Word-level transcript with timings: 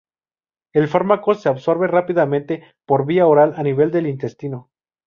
El 0.73 0.87
fármaco 0.87 1.35
se 1.35 1.47
absorbe 1.47 1.85
rápidamente 1.85 2.63
por 2.87 3.05
vía 3.05 3.27
oral 3.27 3.53
a 3.55 3.61
nivel 3.61 3.91
del 3.91 4.07
intestino. 4.07 4.71